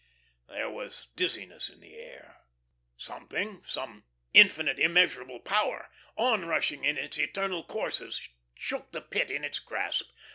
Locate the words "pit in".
9.01-9.43